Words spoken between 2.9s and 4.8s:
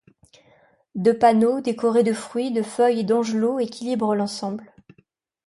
et d’angelots équilibrent l’ensemble.